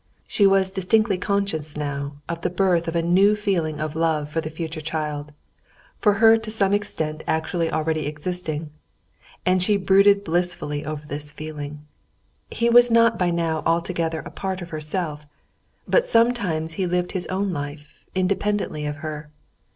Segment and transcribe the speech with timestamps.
[0.27, 4.41] She was distinctly conscious now of the birth of a new feeling of love for
[4.41, 5.31] the future child,
[5.99, 8.61] for her to some extent actually existing
[9.45, 11.85] already, and she brooded blissfully over this feeling.
[12.49, 15.27] He was not by now altogether a part of herself,
[15.87, 19.29] but sometimes lived his own life independently of her.